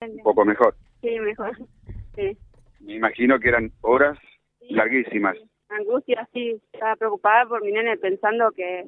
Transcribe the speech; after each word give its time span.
un 0.00 0.22
poco 0.22 0.44
mejor. 0.44 0.74
Sí, 1.00 1.18
mejor. 1.20 1.56
Sí. 2.16 2.36
Me 2.80 2.94
imagino 2.94 3.38
que 3.38 3.48
eran 3.48 3.70
horas 3.82 4.18
larguísimas. 4.68 5.36
Angustia, 5.68 6.28
sí. 6.32 6.60
Estaba 6.72 6.96
preocupada 6.96 7.46
por 7.46 7.62
mi 7.62 7.70
nene 7.70 7.96
pensando 7.98 8.50
que 8.50 8.80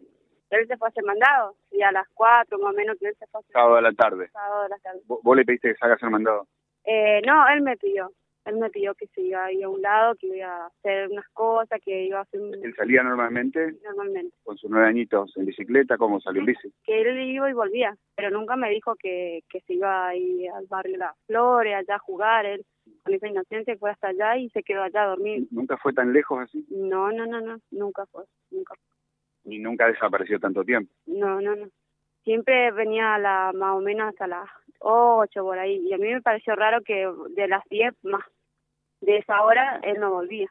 él 0.50 0.66
se 0.66 0.76
fue 0.76 0.88
a 0.88 0.90
hacer 0.90 1.04
mandado. 1.04 1.54
Y 1.70 1.82
a 1.82 1.92
las 1.92 2.08
cuatro 2.12 2.58
más 2.58 2.74
o 2.74 2.76
menos 2.76 2.96
que 2.98 3.06
él 3.06 3.14
se 3.16 3.26
fue 3.28 3.38
a 3.38 3.40
hacer 3.42 3.52
Sábado 3.52 3.76
a 3.76 3.80
la 3.80 3.92
tarde. 3.92 4.28
sábado 4.32 4.62
de 4.64 4.68
la 4.70 4.78
tarde. 4.78 5.00
¿Vos, 5.06 5.36
le 5.36 5.44
pediste 5.44 5.68
que 5.68 5.76
salga 5.78 5.94
a 5.94 5.96
hacer 5.96 6.10
mandado? 6.10 6.46
Eh, 6.84 7.22
no, 7.24 7.48
él 7.48 7.62
me 7.62 7.76
pidió. 7.76 8.10
Él 8.44 8.56
me 8.56 8.70
pidió 8.70 8.94
que 8.94 9.06
se 9.08 9.22
iba 9.22 9.44
a 9.44 9.52
ir 9.52 9.62
a 9.64 9.68
un 9.68 9.80
lado, 9.82 10.14
que 10.16 10.26
iba 10.26 10.46
a 10.48 10.66
hacer 10.66 11.08
unas 11.10 11.28
cosas, 11.28 11.80
que 11.84 12.06
iba 12.06 12.18
a 12.18 12.22
hacer 12.22 12.40
un- 12.40 12.54
Él 12.54 12.74
salía 12.74 13.02
normalmente 13.02 13.74
normalmente. 13.84 14.34
con 14.42 14.56
sus 14.58 14.68
nueve 14.70 14.88
añitos 14.88 15.36
en 15.36 15.46
bicicleta, 15.46 15.96
¿cómo 15.96 16.20
salió 16.20 16.40
en 16.40 16.46
bici? 16.46 16.72
Que 16.84 17.00
él 17.02 17.20
iba 17.30 17.48
y 17.48 17.52
volvía, 17.52 17.96
pero 18.16 18.30
nunca 18.30 18.56
me 18.56 18.70
dijo 18.70 18.94
que, 18.96 19.40
que 19.48 19.60
se 19.60 19.74
iba 19.74 20.08
a 20.08 20.16
ir 20.16 20.50
al 20.50 20.66
barrio 20.66 20.96
Las 20.98 21.16
Flores, 21.26 21.74
allá 21.76 21.94
a 21.96 22.00
jugar. 22.00 22.46
Él, 22.46 22.64
con 23.04 23.14
esa 23.14 23.28
inocencia, 23.28 23.76
fue 23.78 23.90
hasta 23.92 24.08
allá 24.08 24.36
y 24.36 24.50
se 24.50 24.62
quedó 24.64 24.82
allá 24.82 25.04
a 25.04 25.08
dormir. 25.08 25.46
¿Nunca 25.52 25.76
fue 25.76 25.92
tan 25.92 26.12
lejos 26.12 26.40
así? 26.40 26.66
No, 26.70 27.12
no, 27.12 27.26
no, 27.26 27.40
no, 27.40 27.58
nunca 27.70 28.06
fue, 28.06 28.24
nunca 28.50 28.74
Ni 29.44 29.58
nunca 29.60 29.86
desapareció 29.86 30.40
tanto 30.40 30.64
tiempo. 30.64 30.92
No, 31.06 31.40
no, 31.40 31.54
no. 31.54 31.66
Siempre 32.24 32.70
venía 32.72 33.14
a 33.14 33.18
la, 33.18 33.52
más 33.54 33.74
o 33.76 33.80
menos 33.80 34.08
hasta 34.08 34.26
las 34.28 34.48
8 34.78 35.42
por 35.42 35.58
ahí. 35.58 35.78
Y 35.88 35.92
a 35.92 35.98
mí 35.98 36.12
me 36.12 36.22
pareció 36.22 36.54
raro 36.54 36.80
que 36.82 37.08
de 37.30 37.48
las 37.48 37.64
10 37.68 37.92
más 38.04 38.22
de 39.02 39.18
esa 39.18 39.42
hora 39.42 39.78
él 39.82 40.00
no 40.00 40.10
volvía. 40.10 40.48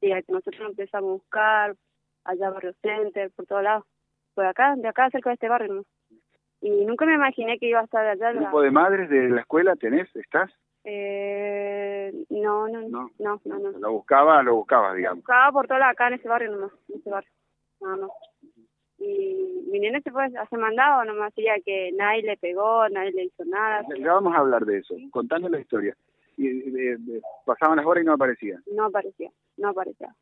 Y 0.00 0.08
que 0.10 0.24
nosotros 0.28 0.58
lo 0.60 0.68
empezamos 0.70 1.10
a 1.10 1.12
buscar 1.12 1.74
allá 2.24 2.50
Barrio 2.50 2.72
Center, 2.82 3.30
por 3.32 3.44
todos 3.46 3.62
lados. 3.62 3.84
Por 4.34 4.46
acá, 4.46 4.74
de 4.76 4.88
acá 4.88 5.10
cerca 5.10 5.28
de 5.30 5.34
este 5.34 5.48
barrio. 5.48 5.74
¿no? 5.74 5.84
Y 6.62 6.84
nunca 6.86 7.04
me 7.04 7.14
imaginé 7.14 7.58
que 7.58 7.66
iba 7.66 7.80
a 7.80 7.84
estar 7.84 8.06
allá. 8.06 8.32
la- 8.32 8.40
¿Grupo 8.40 8.62
de 8.62 8.70
madres 8.70 9.10
de 9.10 9.28
la 9.28 9.40
escuela 9.42 9.76
tenés? 9.76 10.08
¿Estás? 10.16 10.50
Eh, 10.84 12.12
no, 12.30 12.68
no, 12.68 12.80
No. 12.88 13.10
no, 13.18 13.40
no, 13.44 13.58
no. 13.58 13.70
Lo 13.78 13.92
buscaba, 13.92 14.42
lo 14.42 14.54
buscabas, 14.56 14.92
Lo 14.92 14.96
digamos. 14.96 15.18
buscaba 15.18 15.52
por 15.52 15.66
toda 15.66 15.88
acá 15.90 16.08
en 16.08 16.14
ese 16.14 16.28
barrio 16.28 16.52
nomás, 16.52 16.72
en 16.88 17.00
ese 17.00 17.10
barrio. 17.10 17.30
Nada 17.80 17.96
más. 17.96 18.10
Y 18.98 19.64
mi 19.70 19.80
nene 19.80 20.00
se 20.02 20.10
fue 20.10 20.24
a 20.24 20.42
hacer 20.42 20.58
mandado, 20.58 21.04
nomás 21.04 21.34
decía 21.34 21.54
que 21.64 21.90
nadie 21.92 22.22
le 22.22 22.36
pegó, 22.36 22.88
nadie 22.90 23.12
le 23.12 23.24
hizo 23.24 23.44
nada. 23.46 23.82
Ya 23.98 24.12
vamos 24.12 24.34
a 24.34 24.38
hablar 24.38 24.64
de 24.64 24.78
eso, 24.78 24.94
contando 25.10 25.48
la 25.48 25.58
historia. 25.60 25.96
Y, 26.40 26.48
eh, 26.48 27.20
pasaban 27.44 27.76
las 27.76 27.84
horas 27.84 28.02
y 28.02 28.06
no 28.06 28.14
aparecía. 28.14 28.58
No 28.72 28.86
aparecía, 28.86 29.30
no 29.58 29.68
aparecía. 29.68 30.14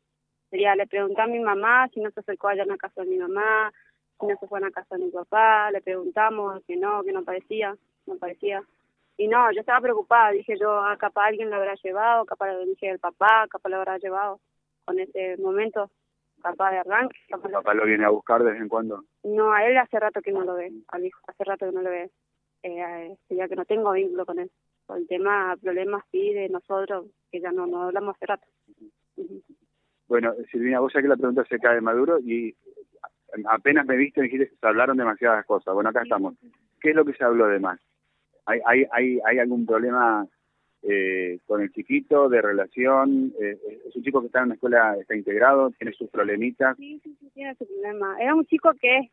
Sería, 0.49 0.75
le 0.75 0.85
pregunté 0.85 1.21
a 1.21 1.27
mi 1.27 1.39
mamá 1.39 1.87
si 1.93 2.01
no 2.01 2.11
se 2.11 2.19
acercó 2.19 2.49
allá 2.49 2.63
en 2.63 2.69
la 2.69 2.77
casa 2.77 3.03
de 3.03 3.09
mi 3.09 3.17
mamá, 3.17 3.71
si 4.19 4.27
no 4.27 4.35
se 4.37 4.47
fue 4.47 4.59
a 4.59 4.63
la 4.63 4.71
casa 4.71 4.97
de 4.97 5.05
mi 5.05 5.11
papá, 5.11 5.71
le 5.71 5.81
preguntamos 5.81 6.61
que 6.65 6.75
no, 6.75 7.03
que 7.03 7.13
no 7.13 7.19
aparecía, 7.19 7.73
no 8.05 8.15
aparecía. 8.15 8.61
Y 9.15 9.29
no, 9.29 9.49
yo 9.53 9.61
estaba 9.61 9.79
preocupada, 9.79 10.31
dije 10.31 10.57
yo, 10.59 10.71
ah, 10.71 10.97
capaz 10.97 11.27
alguien 11.27 11.49
lo 11.49 11.55
habrá 11.55 11.75
llevado, 11.75 12.25
capaz 12.25 12.51
le 12.51 12.65
dije 12.65 12.89
el 12.89 12.99
papá, 12.99 13.47
capaz 13.49 13.69
lo 13.69 13.77
habrá 13.77 13.97
llevado 13.97 14.41
con 14.83 14.99
ese 14.99 15.37
momento, 15.37 15.89
capaz 16.41 16.71
de 16.71 16.79
arranque, 16.79 17.17
capaz 17.29 17.47
¿Tu 17.47 17.53
papá 17.53 17.73
lo 17.73 17.85
viene 17.85 18.03
a 18.03 18.09
buscar 18.09 18.43
de 18.43 18.51
vez 18.51 18.61
en 18.61 18.67
cuando? 18.67 19.03
No, 19.23 19.53
a 19.53 19.65
él 19.65 19.77
hace 19.77 19.99
rato 19.99 20.21
que 20.21 20.33
no 20.33 20.41
lo 20.41 20.55
ve, 20.55 20.71
al 20.89 21.05
hijo, 21.05 21.21
hace 21.27 21.45
rato 21.45 21.65
que 21.65 21.71
no 21.71 21.81
lo 21.81 21.89
ve. 21.89 22.09
Eh, 22.63 22.81
eh, 22.81 23.17
sería 23.27 23.47
que 23.47 23.55
no 23.55 23.63
tengo 23.63 23.91
vínculo 23.93 24.25
con 24.25 24.39
él. 24.39 24.51
Por 24.89 24.97
el 24.97 25.07
tema, 25.07 25.55
problemas 25.61 26.03
sí 26.11 26.33
de 26.33 26.49
nosotros, 26.49 27.05
que 27.31 27.39
ya 27.39 27.51
no, 27.51 27.67
no 27.67 27.83
hablamos 27.83 28.15
hace 28.15 28.25
rato. 28.25 28.47
Bueno, 30.07 30.33
Silvina, 30.51 30.79
vos 30.79 30.91
sabés 30.91 31.03
que 31.03 31.09
la 31.09 31.15
pregunta 31.15 31.45
se 31.47 31.59
cae 31.59 31.75
de 31.75 31.81
Maduro 31.81 32.17
y 32.17 32.55
apenas 33.45 33.85
me 33.85 33.95
viste 33.97 34.19
me 34.19 34.25
dijiste 34.25 34.49
que 34.49 34.55
se 34.55 34.67
hablaron 34.67 34.97
demasiadas 34.97 35.45
cosas. 35.45 35.75
Bueno, 35.75 35.91
acá 35.91 36.01
estamos. 36.01 36.33
¿Qué 36.81 36.89
es 36.89 36.95
lo 36.95 37.05
que 37.05 37.13
se 37.13 37.23
habló 37.23 37.45
de 37.45 37.59
más? 37.59 37.79
¿Hay, 38.47 38.61
hay, 38.65 38.85
hay, 38.91 39.19
hay 39.23 39.37
algún 39.37 39.67
problema 39.67 40.25
eh, 40.81 41.37
con 41.45 41.61
el 41.61 41.71
chiquito 41.71 42.27
de 42.27 42.41
relación? 42.41 43.31
Eh, 43.39 43.59
¿Es 43.85 43.95
un 43.95 44.01
chico 44.01 44.21
que 44.21 44.25
está 44.25 44.39
en 44.39 44.45
una 44.45 44.55
escuela, 44.55 44.97
está 44.99 45.15
integrado, 45.15 45.69
tiene 45.77 45.93
sus 45.93 46.09
problemitas? 46.09 46.75
Sí, 46.77 46.99
sí, 47.03 47.15
sí, 47.19 47.29
tiene 47.35 47.51
ese 47.51 47.67
problema. 47.67 48.19
Era 48.19 48.33
un 48.33 48.47
chico 48.47 48.71
que 48.81 49.11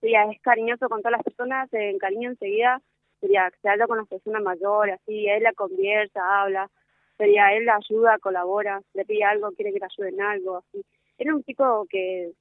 sería, 0.00 0.24
es 0.24 0.42
cariñoso 0.42 0.88
con 0.88 0.98
todas 0.98 1.12
las 1.12 1.22
personas, 1.22 1.70
se 1.70 1.90
encariña 1.90 2.30
enseguida, 2.30 2.82
sería, 3.20 3.50
se 3.62 3.68
habla 3.68 3.86
con 3.86 3.98
las 3.98 4.08
personas 4.08 4.42
mayores, 4.42 4.98
así, 5.00 5.26
él 5.28 5.42
la 5.42 5.52
conversa, 5.52 6.42
habla, 6.42 6.70
sería, 7.16 7.54
él 7.54 7.64
la 7.64 7.76
ayuda, 7.76 8.18
colabora, 8.18 8.80
le 8.94 9.04
pide 9.04 9.24
algo, 9.24 9.52
quiere 9.52 9.72
que 9.72 9.80
le 9.80 9.86
ayuden 9.86 10.14
en 10.14 10.22
algo, 10.22 10.56
así. 10.58 10.84
Era 11.18 11.34
un 11.34 11.42
chico 11.44 11.86
que 11.88 12.32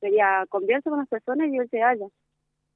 sería, 0.00 0.44
conversa 0.48 0.90
con 0.90 0.98
las 0.98 1.08
personas 1.08 1.48
y 1.48 1.56
él 1.56 1.68
se 1.70 1.80
halla. 1.80 2.06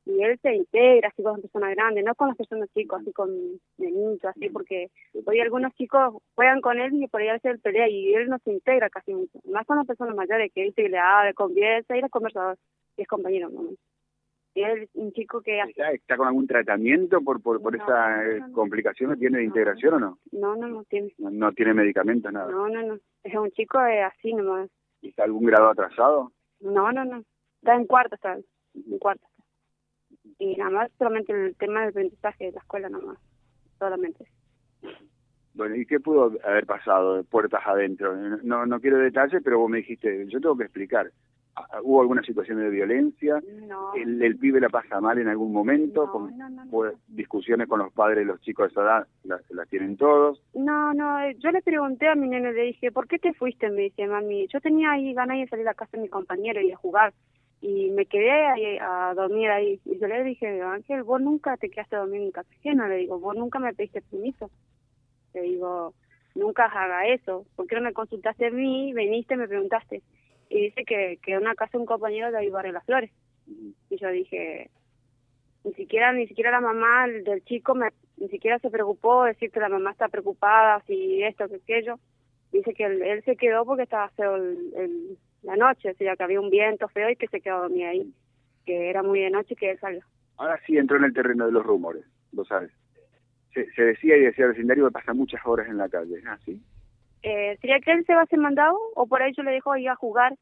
Y 0.05 0.21
él 0.21 0.37
se 0.43 0.53
integra 0.55 1.09
así 1.09 1.23
con 1.23 1.35
las 1.35 1.43
personas 1.43 1.77
grandes, 1.77 2.05
no 2.05 2.15
con 2.17 2.29
las 2.29 2.37
personas 2.37 2.69
chicos, 2.75 3.01
así 3.01 3.13
con 3.13 3.31
niñitos, 3.79 4.31
así, 4.35 4.49
porque 4.51 4.91
hoy 5.25 5.41
algunos 5.41 5.73
chicos 5.75 6.15
juegan 6.35 6.61
con 6.61 6.81
él 6.81 6.93
y 6.95 7.07
por 7.07 7.21
ahí 7.21 7.29
veces 7.29 7.53
él 7.53 7.61
pelea 7.61 7.89
y 7.89 8.13
él 8.15 8.29
no 8.29 8.39
se 8.41 8.51
integra 8.51 8.91
casi 8.91 9.15
mucho. 9.15 9.39
Más 9.45 9.65
con 9.65 9.77
las 9.77 9.87
personas 9.87 10.17
mayores 10.17 10.51
que 10.53 10.65
dice 10.65 10.83
que 10.83 10.89
le 10.89 10.99
habla, 10.99 11.33
conversa, 11.35 11.95
y 11.95 12.01
él 12.01 12.07
es 12.07 12.11
conversador, 12.11 12.59
y 12.97 13.03
es 13.03 13.09
compañero, 13.09 13.49
¿no? 13.51 13.69
Es 14.55 14.91
un 14.95 15.13
chico 15.13 15.41
que 15.41 15.61
hace- 15.61 15.71
¿Está, 15.71 15.93
está 15.93 16.17
con 16.17 16.27
algún 16.29 16.47
tratamiento 16.47 17.21
por, 17.23 17.41
por, 17.43 17.63
por 17.63 17.77
No, 17.77 17.83
esa 17.85 18.25
eh, 18.27 18.41
no, 18.41 18.49
no. 18.49 18.53
complicación 18.55 19.11
que 19.13 19.17
tiene 19.17 19.39
de 19.39 19.45
No. 19.45 19.49
integración 19.49 19.95
o 19.95 19.99
no? 19.99 20.19
no, 20.33 20.57
no, 20.57 20.69
no 20.69 20.85
tiene, 20.85 21.13
No, 21.19 21.31
no 21.31 21.53
tiene 21.53 21.73
medicamentos, 21.75 22.31
nada. 22.33 22.51
no, 22.51 22.69
no, 22.69 22.83
no, 22.83 22.99
es 23.25 23.35
un 23.35 23.51
chico 23.53 23.81
eh, 23.87 24.03
así 24.03 24.35
nomás, 24.35 24.69
¿Y 25.01 25.09
¿Está 25.09 25.25
algún 25.25 25.45
grado 25.45 25.71
atrasado? 25.71 26.33
no, 26.61 26.93
no, 26.93 27.05
no, 27.05 27.23
está 27.61 27.75
en 27.75 27.87
cuarto, 27.87 28.15
está, 28.17 28.35
en 28.75 28.99
cuarto. 28.99 29.27
Y 30.39 30.57
nada 30.57 30.71
más 30.71 30.91
solamente 30.99 31.33
el 31.33 31.57
tema 31.57 31.81
del 31.81 31.89
aprendizaje 31.91 32.47
de 32.47 32.53
la 32.53 32.61
escuela 32.61 32.89
nomás, 32.89 33.19
solamente. 33.79 34.27
Bueno, 35.55 35.77
¿y 35.77 35.85
qué 35.87 36.01
pudo 36.01 36.33
haber 36.45 36.67
pasado 36.67 37.17
de 37.17 37.25
puertas 37.25 37.63
adentro? 37.67 38.15
No, 38.43 38.65
no 38.67 38.81
quiero 38.81 38.99
detalles, 38.99 39.41
pero 39.45 39.59
vos 39.59 39.71
me 39.71 39.79
dijiste, 39.79 40.27
yo 40.29 40.41
tengo 40.41 40.57
que 40.57 40.65
explicar. 40.65 41.11
Ah, 41.55 41.81
¿Hubo 41.83 42.01
alguna 42.01 42.23
situación 42.23 42.59
de 42.59 42.71
violencia? 42.71 43.43
No, 43.69 43.95
¿El, 43.95 44.23
el 44.23 44.39
pibe 44.39 44.59
la 44.61 44.71
pasa 44.71 45.01
mal 45.01 45.19
en 45.19 45.29
algún 45.29 45.53
momento? 45.53 46.07
no, 46.07 46.13
Con- 46.13 46.71
pues, 46.71 46.95
discusiones 47.09 47.69
con 47.69 47.81
los 47.81 47.93
padres 47.93 48.21
de 48.21 48.25
los 48.25 48.41
chicos 48.41 48.69
de 48.69 48.73
esa 48.73 48.83
edad, 48.83 49.07
las, 49.25 49.51
las 49.51 49.69
tienen 49.69 49.99
todos. 49.99 50.43
No, 50.55 50.95
no, 50.95 51.21
eh, 51.21 51.37
yo 51.39 51.51
le 51.51 51.61
pregunté 51.61 52.09
a 52.09 52.15
mi 52.15 52.29
nene, 52.29 52.53
le 52.55 52.63
dije, 52.63 52.91
¿por 52.91 53.07
qué 53.07 53.19
te 53.19 53.35
fuiste? 53.35 53.69
Me 53.69 53.83
dice, 53.83 54.07
mami, 54.07 54.47
yo 54.49 54.61
tenía 54.63 54.93
ahí 54.93 55.13
ganas 55.13 55.39
de 55.39 55.47
salir 55.49 55.69
a 55.69 55.75
casa 55.75 55.97
de 55.99 56.03
mi 56.05 56.09
compañero 56.09 56.61
y 56.63 56.69
de 56.69 56.75
jugar. 56.75 57.13
Y 57.61 57.91
me 57.91 58.07
quedé 58.07 58.31
ahí 58.31 58.79
a 58.81 59.13
dormir 59.15 59.51
ahí. 59.51 59.79
Y 59.85 59.99
yo 59.99 60.09
le 60.09 60.25
dije, 60.25 60.63
Ángel, 60.63 61.03
vos 61.03 61.21
nunca 61.21 61.57
te 61.59 61.69
quedaste 61.69 61.97
a 61.97 62.01
dormir 62.01 62.23
en 62.23 62.31
casa 62.33 62.49
ajena. 62.59 62.89
Le 62.89 62.97
digo, 62.97 63.21
vos 63.21 63.37
nunca 63.37 63.59
me 63.59 63.75
pediste 63.75 64.01
permiso. 64.01 64.51
Le 65.35 65.43
digo, 65.43 65.95
nunca 66.35 66.65
haga 66.65 67.07
eso. 67.09 67.45
¿Por 67.55 67.67
qué 67.67 67.77
no 67.77 67.83
me 67.83 67.93
consultaste 67.93 68.47
a 68.47 68.51
mí? 68.51 68.93
Veniste, 68.95 69.37
me 69.37 69.47
preguntaste. 69.47 70.03
Y 70.53 70.65
dice 70.65 70.85
que, 70.85 71.19
que 71.23 71.39
una 71.39 71.55
casa 71.55 71.79
un 71.79 71.87
compañero 71.87 72.31
de 72.31 72.39
ahí 72.39 72.51
Barrio 72.51 72.73
Las 72.73 72.85
Flores. 72.85 73.11
Y 73.47 73.97
yo 73.97 74.09
dije, 74.11 74.71
ni 75.65 75.73
siquiera 75.75 76.13
ni 76.13 76.27
siquiera 76.27 76.51
la 76.51 76.61
mamá 76.61 77.07
del 77.09 77.43
chico 77.45 77.75
me 77.75 77.89
ni 78.19 78.29
siquiera 78.29 78.59
se 78.59 78.71
preocupó 78.71 79.25
decir 79.25 79.51
que 79.51 79.61
la 79.61 79.69
mamá 79.69 79.91
está 79.91 80.09
preocupada 80.09 80.83
si 80.87 81.23
esto 81.23 81.49
que 81.49 81.57
aquello 81.57 81.99
dice 82.53 82.75
que 82.75 82.85
él, 82.85 83.03
él 83.03 83.25
se 83.25 83.37
quedó 83.37 83.65
porque 83.65 83.85
estaba 83.85 84.09
feo 84.11 84.37
el, 84.37 85.19
la 85.43 85.57
noche 85.57 85.91
o 85.91 85.95
sea 85.95 86.15
que 86.15 86.23
había 86.23 86.41
un 86.41 86.51
viento 86.51 86.87
feo 86.89 87.11
y 87.11 87.17
que 87.17 87.27
se 87.29 87.41
quedó 87.41 87.63
dormido 87.63 87.89
ahí 87.89 88.13
que 88.65 88.91
era 88.91 89.03
muy 89.03 89.21
de 89.21 89.31
noche 89.31 89.55
y 89.55 89.57
que 89.57 89.71
él 89.71 89.79
salió 89.81 90.05
Ahora 90.37 90.61
sí 90.67 90.77
entró 90.77 90.97
en 90.97 91.05
el 91.05 91.13
terreno 91.13 91.47
de 91.47 91.53
los 91.53 91.65
rumores, 91.65 92.05
lo 92.33 92.45
sabes. 92.45 92.73
Se, 93.55 93.71
se 93.73 93.83
decía 93.83 94.17
y 94.17 94.23
decía 94.23 94.47
el 94.47 94.53
vecindario 94.53 94.87
que 94.87 94.93
pasa 94.93 95.13
muchas 95.13 95.41
horas 95.45 95.69
en 95.69 95.77
la 95.77 95.89
calle, 95.89 96.19
¿es 96.19 96.27
así? 96.27 96.61
Eh, 97.23 97.57
sería 97.61 97.81
que 97.81 97.93
él 97.93 98.05
se 98.05 98.15
va 98.15 98.21
a 98.21 98.25
hacer 98.25 98.39
mandado 98.39 98.79
o 98.95 99.07
por 99.07 99.23
ahí 99.23 99.33
yo 99.37 99.43
le 99.43 99.53
dejo 99.53 99.77
ir 99.77 99.89
a 99.89 99.97
jugar 99.97 100.35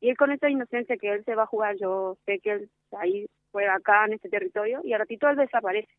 y 0.00 0.10
él 0.10 0.16
con 0.16 0.32
esa 0.32 0.48
inocencia 0.48 0.96
que 0.96 1.12
él 1.12 1.24
se 1.24 1.34
va 1.34 1.44
a 1.44 1.46
jugar 1.46 1.76
yo 1.76 2.16
sé 2.26 2.40
que 2.40 2.52
él 2.52 2.70
ahí 2.98 3.26
fue 3.50 3.68
acá 3.68 4.06
en 4.06 4.14
este 4.14 4.28
territorio 4.28 4.80
y 4.82 4.92
al 4.92 5.00
ratito 5.00 5.28
él 5.28 5.36
desaparece. 5.36 5.92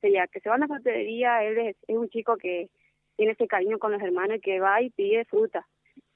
Sería 0.00 0.26
que 0.26 0.40
se 0.40 0.48
va 0.48 0.54
a 0.56 0.58
la 0.58 0.68
frutería 0.68 1.44
él 1.44 1.58
es, 1.58 1.76
es 1.86 1.96
un 1.96 2.08
chico 2.08 2.36
que 2.36 2.68
tiene 3.16 3.32
ese 3.32 3.46
cariño 3.46 3.78
con 3.78 3.92
los 3.92 4.02
hermanos 4.02 4.38
y 4.38 4.40
que 4.40 4.60
va 4.60 4.80
y 4.82 4.90
pide 4.90 5.24
fruta 5.24 5.66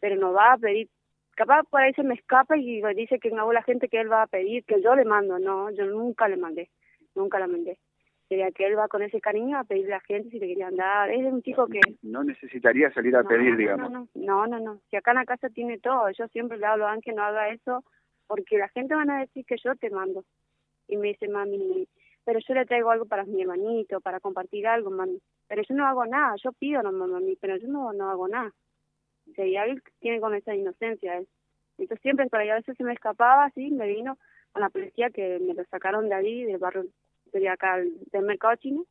pero 0.01 0.17
no 0.17 0.33
va 0.33 0.53
a 0.53 0.59
pedir. 0.59 0.89
Capaz 1.37 1.65
por 1.65 1.81
ahí 1.81 1.93
se 1.95 2.03
me 2.03 2.15
escapa 2.15 2.57
y 2.57 2.81
me 2.83 2.95
dice 2.95 3.19
que 3.19 3.31
no 3.31 3.53
la 3.53 3.63
gente 3.63 3.89
que 3.89 4.01
él 4.01 4.11
va 4.11 4.23
a 4.23 4.27
pedir 4.27 4.65
que 4.65 4.81
yo 4.81 4.95
le 4.95 5.05
mando 5.05 5.39
no 5.39 5.71
yo 5.71 5.85
nunca 5.87 6.29
le 6.29 6.37
mandé 6.37 6.71
nunca 7.15 7.39
la 7.39 7.47
mandé 7.47 7.79
sería 8.29 8.51
que 8.51 8.67
él 8.67 8.79
va 8.79 8.89
con 8.89 9.03
ese 9.03 9.21
cariño 9.21 9.59
a 9.59 9.65
pedirle 9.65 9.95
a 9.95 9.97
la 9.99 10.05
gente 10.05 10.31
si 10.31 10.39
le 10.39 10.49
querían 10.49 10.77
dar 10.77 11.11
es 11.11 11.25
un 11.25 11.43
chico 11.43 11.67
que 11.67 11.81
No 12.03 12.25
necesitaría 12.25 12.93
salir 12.93 13.15
a 13.17 13.23
no, 13.23 13.29
pedir, 13.29 13.53
no, 13.53 13.57
digamos. 13.57 13.91
No, 13.91 14.09
no, 14.15 14.47
no, 14.47 14.61
no. 14.61 14.81
Si 14.91 14.97
acá 14.97 15.13
en 15.13 15.19
la 15.19 15.25
casa 15.25 15.49
tiene 15.49 15.79
todo, 15.79 16.11
yo 16.11 16.27
siempre 16.29 16.59
le 16.59 16.67
hablo 16.67 16.87
a 16.87 16.93
Ángel, 16.93 17.15
no 17.15 17.23
haga 17.23 17.51
eso, 17.51 17.85
porque 18.27 18.59
la 18.59 18.69
gente 18.69 18.95
van 18.95 19.11
a 19.11 19.21
decir 19.21 19.45
que 19.47 19.57
yo 19.63 19.75
te 19.77 19.91
mando. 19.91 20.25
Y 20.89 20.97
me 20.97 21.09
dice, 21.09 21.29
mami, 21.29 21.89
pero 22.25 22.41
yo 22.41 22.55
le 22.55 22.67
traigo 22.67 22.91
algo 22.91 23.07
para 23.07 23.25
mi 23.25 23.43
hermanito, 23.43 24.01
para 24.01 24.21
compartir 24.21 24.67
algo, 24.67 24.91
mami. 24.91 25.21
Pero 25.49 25.63
yo 25.63 25.75
no 25.75 25.87
hago 25.87 26.05
nada, 26.07 26.35
yo 26.43 26.53
pido 26.53 26.83
nomás, 26.83 27.09
mami, 27.09 27.37
pero 27.41 27.57
yo 27.57 27.69
no, 27.69 27.93
no 27.93 28.11
hago 28.11 28.29
nada. 28.29 28.53
O 29.31 29.35
sea, 29.35 29.47
y 29.47 29.57
él 29.57 29.83
tiene 30.01 30.21
con 30.21 30.35
esa 30.35 30.55
inocencia, 30.55 31.19
él. 31.19 31.29
Entonces 31.79 32.03
siempre, 32.03 32.27
por 32.27 32.41
ahí 32.41 32.49
a 32.49 32.55
veces 32.57 32.77
se 32.77 32.85
me 32.85 32.93
escapaba, 32.93 33.45
así, 33.45 33.71
me 33.71 33.87
vino 33.87 34.19
con 34.53 34.63
la 34.63 34.71
policía 34.71 35.11
que 35.11 35.39
me 35.39 35.55
lo 35.55 35.65
sacaron 35.67 36.09
de 36.09 36.15
ahí, 36.15 36.45
del 36.45 36.59
barrio, 36.59 36.87
sería 37.33 37.53
acá, 37.53 37.79
del 37.79 38.23
mercado 38.25 38.57
chino. 38.57 38.85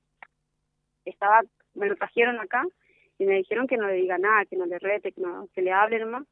Estaba 1.05 1.41
me 1.75 1.87
lo 1.87 1.95
trajeron 1.95 2.39
acá 2.39 2.63
y 3.17 3.25
me 3.25 3.35
dijeron 3.35 3.67
que 3.67 3.77
no 3.77 3.87
le 3.87 3.93
diga 3.93 4.17
nada, 4.17 4.45
que 4.45 4.55
no 4.55 4.65
le 4.65 4.79
rete, 4.79 5.11
que, 5.11 5.21
no, 5.21 5.47
que 5.53 5.61
le 5.61 5.71
hable 5.71 5.99
nomás. 5.99 6.23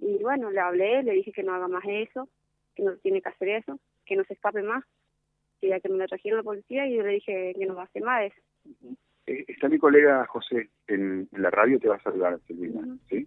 Y 0.00 0.18
bueno, 0.22 0.50
le 0.50 0.60
hablé, 0.60 1.02
le 1.02 1.12
dije 1.12 1.32
que 1.32 1.42
no 1.42 1.54
haga 1.54 1.68
más 1.68 1.84
eso, 1.86 2.28
que 2.74 2.82
no 2.82 2.96
tiene 2.96 3.22
que 3.22 3.28
hacer 3.28 3.48
eso, 3.48 3.78
que 4.04 4.16
no 4.16 4.24
se 4.24 4.34
escape 4.34 4.62
más. 4.62 4.84
Y 5.60 5.68
ya 5.68 5.80
que 5.80 5.88
me 5.88 5.98
lo 5.98 6.06
trajeron 6.06 6.38
la 6.38 6.42
policía 6.42 6.86
y 6.86 6.96
yo 6.96 7.02
le 7.02 7.12
dije 7.12 7.54
que 7.56 7.66
no 7.66 7.74
va 7.74 7.82
a 7.82 7.86
hacer 7.86 8.02
más 8.02 8.24
eso. 8.24 8.40
Eh, 9.26 9.44
está 9.48 9.68
mi 9.68 9.78
colega 9.78 10.26
José 10.26 10.68
en, 10.86 11.28
la 11.32 11.50
radio, 11.50 11.78
te 11.78 11.88
va 11.88 11.96
a 11.96 12.02
saludar, 12.02 12.38
Silvina. 12.46 12.82
¿sí? 13.08 13.26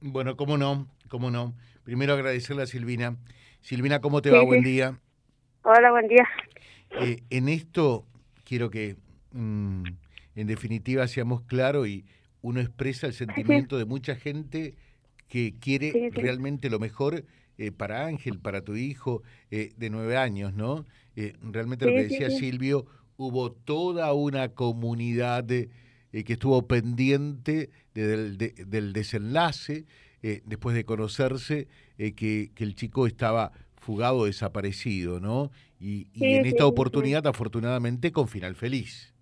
Bueno, 0.00 0.36
cómo 0.36 0.56
no, 0.56 0.86
cómo 1.08 1.30
no. 1.30 1.54
Primero 1.84 2.14
agradecerle 2.14 2.62
a 2.62 2.66
Silvina. 2.66 3.16
Silvina, 3.60 4.00
¿cómo 4.00 4.22
te 4.22 4.30
va? 4.30 4.42
Buen 4.42 4.62
día. 4.62 4.98
Hola, 5.62 5.90
buen 5.90 6.08
día. 6.08 6.26
Eh, 6.90 7.22
en 7.30 7.48
esto 7.48 8.06
quiero 8.44 8.70
que, 8.70 8.96
mm, 9.32 9.84
en 10.34 10.46
definitiva, 10.46 11.06
seamos 11.08 11.42
claros 11.42 11.88
y 11.88 12.04
uno 12.42 12.60
expresa 12.60 13.06
el 13.06 13.12
sentimiento 13.12 13.78
de 13.78 13.84
mucha 13.84 14.16
gente 14.16 14.74
que 15.28 15.54
quiere 15.60 16.10
realmente 16.12 16.70
lo 16.70 16.78
mejor 16.78 17.24
eh, 17.58 17.70
para 17.72 18.06
Ángel, 18.06 18.38
para 18.38 18.62
tu 18.62 18.74
hijo 18.76 19.22
de 19.50 19.90
nueve 19.90 20.16
años, 20.16 20.54
¿no? 20.54 20.86
realmente 21.42 21.84
lo 21.84 21.92
que 21.92 22.04
decía 22.04 22.30
Silvio, 22.30 22.86
hubo 23.18 23.52
toda 23.52 24.14
una 24.14 24.48
comunidad 24.48 25.44
eh, 26.12 26.24
que 26.24 26.32
estuvo 26.32 26.66
pendiente 26.66 27.70
del, 27.94 28.36
del 28.36 28.92
desenlace, 28.92 29.84
eh, 30.22 30.42
después 30.44 30.74
de 30.74 30.84
conocerse 30.84 31.68
eh, 31.98 32.12
que, 32.12 32.50
que, 32.54 32.64
el 32.64 32.74
chico 32.74 33.06
estaba 33.06 33.52
fugado, 33.80 34.26
desaparecido, 34.26 35.20
¿no? 35.20 35.50
Y, 35.80 36.08
en 36.20 36.46
esta 36.46 36.66
oportunidad, 36.66 37.26
afortunadamente, 37.26 38.12
con 38.12 38.28
final 38.28 38.54
feliz. 38.54 39.14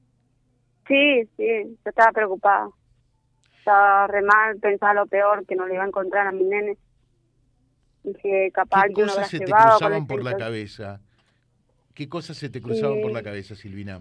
Sí, 0.87 1.25
sí, 1.37 1.45
yo 1.65 1.89
estaba 1.89 2.13
preocupada. 2.13 2.69
Estaba 3.59 4.07
re 4.09 4.23
mal, 4.23 4.59
pensaba 4.59 4.95
lo 4.95 5.07
peor, 5.07 5.47
que 5.47 5.55
no 5.55 5.67
le 5.67 5.75
iba 5.75 5.85
a 5.85 5.87
encontrar 5.87 6.27
a 6.27 6.33
mi 6.33 6.45
nene. 6.45 6.77
Dije, 8.03 8.51
capaz 8.53 8.87
¿Qué 8.89 8.95
cosas 8.95 9.29
se 9.29 9.39
te 9.39 9.47
cruzaban 9.47 10.07
por 10.07 10.23
la 10.23 10.37
cabeza? 10.37 11.01
¿Qué 11.95 12.09
cosas 12.09 12.37
se 12.37 12.49
te 12.49 12.61
cruzaban 12.61 13.01
por 13.01 13.13
la 13.13 13.23
cabeza, 13.23 13.55
Silvina? 13.55 14.01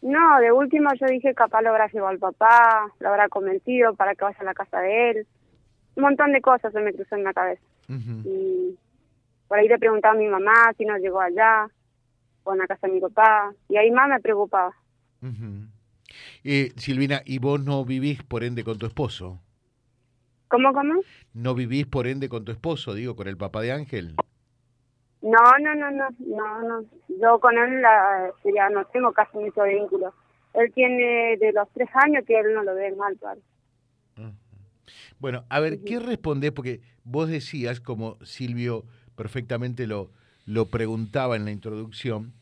No, 0.00 0.40
de 0.40 0.52
último 0.52 0.90
yo 1.00 1.06
dije 1.06 1.34
capaz 1.34 1.60
lo 1.62 1.70
habrá 1.70 1.88
llevado 1.88 2.10
al 2.10 2.18
papá, 2.18 2.86
lo 3.00 3.08
habrá 3.08 3.28
convencido 3.28 3.94
para 3.94 4.14
que 4.14 4.24
vaya 4.24 4.38
a 4.40 4.44
la 4.44 4.54
casa 4.54 4.80
de 4.80 5.10
él. 5.10 5.26
Un 5.96 6.04
montón 6.04 6.32
de 6.32 6.40
cosas 6.40 6.72
se 6.72 6.80
me 6.80 6.92
cruzó 6.92 7.16
en 7.16 7.24
la 7.24 7.32
cabeza. 7.32 7.62
Y 7.88 8.76
por 9.48 9.58
ahí 9.58 9.66
le 9.66 9.78
preguntaba 9.78 10.14
a 10.14 10.18
mi 10.18 10.28
mamá 10.28 10.72
si 10.76 10.84
no 10.84 10.96
llegó 10.98 11.20
allá, 11.20 11.68
o 12.44 12.52
en 12.52 12.58
la 12.58 12.66
casa 12.66 12.86
de 12.86 12.94
mi 12.94 13.00
papá, 13.00 13.52
y 13.68 13.76
ahí 13.76 13.90
más 13.90 14.08
me 14.08 14.20
preocupaba. 14.20 14.74
eh, 16.44 16.72
Silvina, 16.76 17.22
¿y 17.24 17.38
vos 17.38 17.62
no 17.62 17.84
vivís 17.84 18.22
por 18.22 18.44
ende 18.44 18.62
con 18.62 18.78
tu 18.78 18.86
esposo? 18.86 19.40
¿Cómo, 20.48 20.72
cómo? 20.72 21.00
¿No 21.34 21.54
vivís 21.54 21.86
por 21.86 22.06
ende 22.06 22.28
con 22.28 22.44
tu 22.44 22.52
esposo, 22.52 22.94
digo, 22.94 23.16
con 23.16 23.28
el 23.28 23.36
papá 23.36 23.60
de 23.60 23.72
Ángel? 23.72 24.14
No, 25.20 25.58
no, 25.60 25.74
no, 25.74 25.90
no, 25.90 26.08
no, 26.18 26.62
no. 26.62 26.84
Yo 27.08 27.38
con 27.40 27.58
él 27.58 27.82
la, 27.82 28.32
ya 28.54 28.70
no 28.70 28.84
tengo 28.86 29.12
casi 29.12 29.36
mucho 29.36 29.64
vínculo. 29.64 30.14
Él 30.54 30.72
tiene 30.72 31.36
de 31.38 31.52
los 31.52 31.68
tres 31.74 31.88
años 31.94 32.24
que 32.26 32.38
él 32.38 32.54
no 32.54 32.62
lo 32.62 32.74
ve 32.74 32.94
mal, 32.96 33.16
padre. 33.16 33.42
Bueno, 35.18 35.44
a 35.50 35.60
ver, 35.60 35.82
¿qué 35.84 35.98
responde? 35.98 36.52
Porque 36.52 36.80
vos 37.04 37.28
decías, 37.28 37.80
como 37.80 38.16
Silvio 38.24 38.84
perfectamente 39.18 39.88
lo, 39.88 40.12
lo 40.46 40.66
preguntaba 40.66 41.34
en 41.34 41.44
la 41.44 41.50
introducción, 41.50 42.34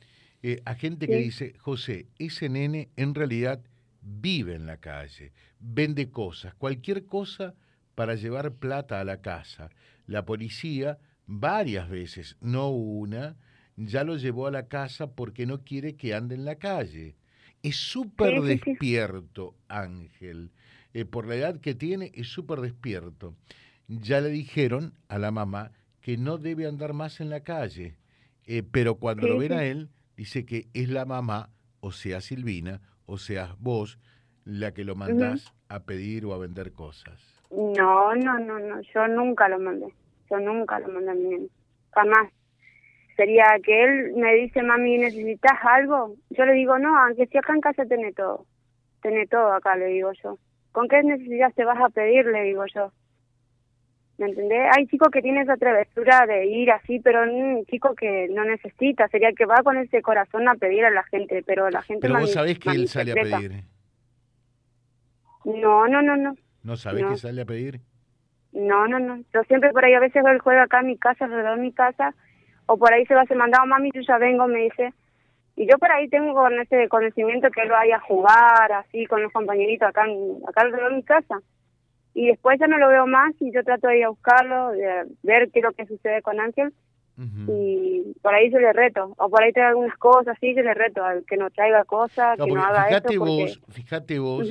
eh, 0.42 0.60
a 0.66 0.74
gente 0.74 1.06
que 1.06 1.16
dice, 1.16 1.54
José, 1.58 2.06
ese 2.18 2.50
nene 2.50 2.90
en 2.96 3.14
realidad 3.14 3.62
vive 4.02 4.54
en 4.54 4.66
la 4.66 4.76
calle, 4.76 5.32
vende 5.58 6.10
cosas, 6.10 6.54
cualquier 6.54 7.06
cosa 7.06 7.54
para 7.94 8.14
llevar 8.14 8.52
plata 8.52 9.00
a 9.00 9.04
la 9.04 9.22
casa. 9.22 9.70
La 10.06 10.26
policía 10.26 10.98
varias 11.24 11.88
veces, 11.88 12.36
no 12.42 12.68
una, 12.68 13.36
ya 13.76 14.04
lo 14.04 14.18
llevó 14.18 14.46
a 14.46 14.50
la 14.50 14.68
casa 14.68 15.12
porque 15.12 15.46
no 15.46 15.64
quiere 15.64 15.96
que 15.96 16.12
ande 16.12 16.34
en 16.34 16.44
la 16.44 16.56
calle. 16.56 17.16
Es 17.62 17.76
súper 17.76 18.42
despierto, 18.42 19.56
Ángel. 19.68 20.50
Eh, 20.92 21.06
por 21.06 21.26
la 21.26 21.36
edad 21.36 21.58
que 21.58 21.74
tiene, 21.74 22.12
es 22.14 22.28
súper 22.28 22.60
despierto. 22.60 23.34
Ya 23.88 24.20
le 24.20 24.28
dijeron 24.28 24.92
a 25.08 25.18
la 25.18 25.30
mamá 25.30 25.72
que 26.06 26.16
no 26.16 26.38
debe 26.38 26.68
andar 26.68 26.92
más 26.92 27.20
en 27.20 27.30
la 27.30 27.40
calle, 27.40 27.96
eh, 28.46 28.62
pero 28.62 28.94
cuando 28.94 29.26
lo 29.26 29.38
ven 29.38 29.52
a 29.52 29.64
él, 29.64 29.88
dice 30.16 30.46
que 30.46 30.68
es 30.72 30.88
la 30.88 31.04
mamá, 31.04 31.50
o 31.80 31.90
sea 31.90 32.20
Silvina, 32.20 32.80
o 33.06 33.18
sea 33.18 33.56
vos, 33.58 33.98
la 34.44 34.72
que 34.72 34.84
lo 34.84 34.94
mandás 34.94 35.52
a 35.68 35.80
pedir 35.80 36.24
o 36.24 36.32
a 36.32 36.38
vender 36.38 36.72
cosas. 36.72 37.42
No, 37.50 38.14
no, 38.14 38.38
no, 38.38 38.60
no, 38.60 38.80
yo 38.82 39.08
nunca 39.08 39.48
lo 39.48 39.58
mandé. 39.58 39.92
Yo 40.30 40.38
nunca 40.38 40.78
lo 40.78 40.92
mandé 40.92 41.10
a 41.10 41.14
mi 41.14 41.24
nene, 41.24 41.48
jamás. 41.90 42.32
Sería 43.16 43.58
que 43.64 43.82
él 43.82 44.12
me 44.14 44.32
dice, 44.36 44.62
mami, 44.62 44.98
¿necesitas 44.98 45.58
algo? 45.64 46.14
Yo 46.30 46.44
le 46.44 46.52
digo, 46.52 46.78
no, 46.78 46.96
aunque 46.96 47.26
si 47.26 47.36
acá 47.36 47.52
en 47.52 47.60
casa 47.60 47.84
tiene 47.84 48.12
todo. 48.12 48.46
Tiene 49.02 49.26
todo 49.26 49.52
acá, 49.52 49.74
le 49.74 49.86
digo 49.86 50.12
yo. 50.22 50.38
¿Con 50.70 50.86
qué 50.86 51.02
necesidad 51.02 51.52
te 51.52 51.64
vas 51.64 51.80
a 51.84 51.88
pedir? 51.88 52.26
Le 52.26 52.44
digo 52.44 52.64
yo. 52.72 52.92
¿Me 54.18 54.26
entendés? 54.26 54.70
Hay 54.74 54.86
chicos 54.86 55.08
que 55.10 55.20
tienen 55.20 55.42
esa 55.42 55.56
travesura 55.56 56.26
de 56.26 56.46
ir 56.46 56.70
así, 56.70 57.00
pero 57.00 57.22
un 57.22 57.66
chico 57.66 57.94
que 57.94 58.28
no 58.30 58.44
necesita, 58.44 59.08
sería 59.08 59.32
que 59.32 59.44
va 59.44 59.62
con 59.62 59.76
ese 59.76 60.00
corazón 60.00 60.48
a 60.48 60.54
pedir 60.54 60.84
a 60.86 60.90
la 60.90 61.02
gente, 61.04 61.42
pero 61.46 61.68
la 61.68 61.82
gente... 61.82 62.00
Pero 62.00 62.20
vos 62.20 62.32
sabés 62.32 62.58
que 62.58 62.70
él 62.70 62.88
sale 62.88 63.12
a 63.12 63.14
pedir. 63.14 63.64
No, 65.44 65.86
no, 65.86 66.00
no, 66.00 66.16
no. 66.16 66.34
¿No 66.62 66.76
sabés 66.76 67.04
que 67.04 67.16
sale 67.16 67.42
a 67.42 67.44
pedir? 67.44 67.80
No, 68.52 68.88
no, 68.88 68.98
no. 68.98 69.22
Yo 69.34 69.42
siempre 69.44 69.70
por 69.70 69.84
ahí 69.84 69.92
a 69.92 70.00
veces 70.00 70.24
él 70.24 70.38
juega 70.38 70.62
acá 70.62 70.80
en 70.80 70.86
mi 70.86 70.96
casa, 70.96 71.26
alrededor 71.26 71.56
de 71.56 71.62
mi 71.62 71.72
casa, 71.72 72.14
o 72.64 72.78
por 72.78 72.92
ahí 72.92 73.04
se 73.04 73.14
va, 73.14 73.26
se 73.26 73.34
mandaba 73.34 73.66
mami, 73.66 73.90
yo 73.94 74.00
ya 74.00 74.16
vengo, 74.16 74.48
me 74.48 74.62
dice. 74.62 74.94
Y 75.56 75.68
yo 75.68 75.78
por 75.78 75.92
ahí 75.92 76.08
tengo 76.08 76.34
con 76.34 76.58
ese 76.58 76.88
conocimiento 76.88 77.50
que 77.50 77.62
él 77.62 77.68
vaya 77.68 77.96
a 77.96 78.00
jugar 78.00 78.72
así 78.72 79.06
con 79.06 79.22
los 79.22 79.32
compañeritos 79.32 79.88
acá, 79.88 80.04
acá 80.48 80.62
alrededor 80.62 80.90
de 80.90 80.96
mi 80.96 81.02
casa. 81.02 81.40
Y 82.16 82.28
después 82.28 82.58
ya 82.58 82.66
no 82.66 82.78
lo 82.78 82.88
veo 82.88 83.06
más 83.06 83.34
y 83.40 83.52
yo 83.52 83.62
trato 83.62 83.88
de 83.88 83.98
ir 83.98 84.04
a 84.06 84.08
buscarlo, 84.08 84.70
de 84.70 85.04
ver 85.22 85.50
qué 85.52 85.58
es 85.58 85.62
lo 85.62 85.72
que 85.72 85.84
sucede 85.84 86.22
con 86.22 86.40
Ángel. 86.40 86.72
Y 87.46 88.14
por 88.22 88.34
ahí 88.34 88.50
yo 88.50 88.58
le 88.58 88.72
reto, 88.72 89.14
o 89.18 89.28
por 89.28 89.42
ahí 89.42 89.52
tengo 89.52 89.68
algunas 89.68 89.96
cosas 89.98 90.36
así, 90.36 90.54
yo 90.54 90.62
le 90.62 90.72
reto, 90.72 91.04
al 91.04 91.26
que 91.26 91.36
no 91.36 91.50
traiga 91.50 91.84
cosas, 91.84 92.38
que 92.38 92.50
no 92.50 92.64
haga 92.64 92.86
fíjate 92.86 93.12
esto. 93.12 93.24
Vos, 93.24 93.60
Fíjate 93.68 94.18
vos 94.18 94.50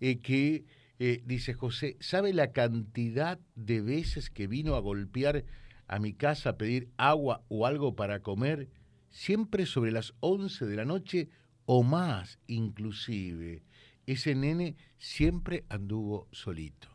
eh, 0.00 0.18
que 0.20 0.64
eh, 0.98 1.20
dice 1.26 1.52
José, 1.52 1.98
¿sabe 2.00 2.32
la 2.32 2.52
cantidad 2.52 3.38
de 3.54 3.82
veces 3.82 4.30
que 4.30 4.46
vino 4.46 4.74
a 4.74 4.80
golpear 4.80 5.44
a 5.86 5.98
mi 5.98 6.14
casa 6.14 6.50
a 6.50 6.56
pedir 6.56 6.88
agua 6.96 7.42
o 7.48 7.66
algo 7.66 7.94
para 7.96 8.20
comer? 8.20 8.68
Siempre 9.10 9.66
sobre 9.66 9.92
las 9.92 10.14
11 10.20 10.64
de 10.64 10.76
la 10.76 10.86
noche 10.86 11.28
o 11.66 11.82
más 11.82 12.38
inclusive. 12.46 13.62
Ese 14.06 14.34
nene 14.34 14.76
siempre 14.96 15.64
anduvo 15.68 16.28
solito. 16.32 16.93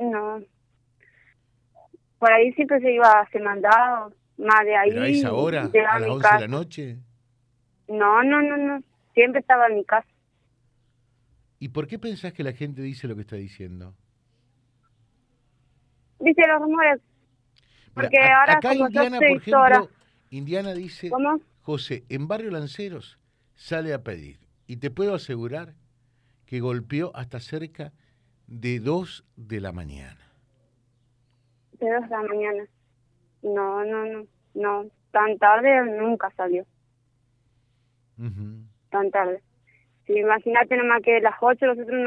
No. 0.00 0.42
Por 2.18 2.32
ahí 2.32 2.52
siempre 2.54 2.80
se 2.80 2.92
iba, 2.92 3.28
se 3.30 3.38
mandaba, 3.38 4.10
más 4.38 4.64
de 4.64 4.76
ahí. 4.76 4.90
¿Pero 4.90 5.02
a 5.02 5.08
esa 5.08 5.32
hora? 5.34 5.70
¿A 5.90 5.98
las 5.98 6.08
11 6.08 6.28
de 6.34 6.40
la 6.40 6.48
noche? 6.48 6.98
No, 7.86 8.22
no, 8.22 8.40
no, 8.40 8.56
no. 8.56 8.82
Siempre 9.12 9.40
estaba 9.40 9.66
en 9.66 9.76
mi 9.76 9.84
casa. 9.84 10.08
¿Y 11.58 11.68
por 11.68 11.86
qué 11.86 11.98
pensás 11.98 12.32
que 12.32 12.42
la 12.42 12.52
gente 12.52 12.80
dice 12.80 13.06
lo 13.08 13.14
que 13.14 13.20
está 13.20 13.36
diciendo? 13.36 13.94
Dice 16.18 16.42
los 16.48 16.62
rumores. 16.62 17.00
Porque 17.92 18.18
ahora 18.18 18.54
acá 18.54 18.70
como 18.70 18.86
Indiana, 18.86 19.18
por 19.18 19.26
ejemplo, 19.26 19.90
Indiana 20.30 20.72
dice, 20.72 21.10
¿Cómo? 21.10 21.40
José, 21.60 22.04
en 22.08 22.26
Barrio 22.28 22.50
Lanceros 22.50 23.18
sale 23.54 23.92
a 23.92 24.02
pedir. 24.02 24.38
Y 24.66 24.76
te 24.76 24.90
puedo 24.90 25.14
asegurar 25.14 25.74
que 26.46 26.60
golpeó 26.60 27.14
hasta 27.14 27.40
cerca 27.40 27.92
de 28.50 28.78
dos 28.78 29.24
de 29.36 29.60
la 29.62 29.72
mañana. 29.72 30.20
De 31.78 31.90
dos 31.90 32.02
de 32.02 32.10
la 32.10 32.22
mañana. 32.22 32.64
No, 33.42 33.84
no, 33.86 34.04
no, 34.04 34.26
no. 34.52 34.90
Tan 35.10 35.38
tarde 35.38 35.98
nunca 35.98 36.30
salió. 36.36 36.66
Tan 38.90 39.10
tarde 39.10 39.42
imagínate 40.18 40.76
nomás 40.76 41.02
que 41.02 41.16
a 41.16 41.20
las 41.20 41.34
8 41.40 41.66
nosotros 41.66 42.00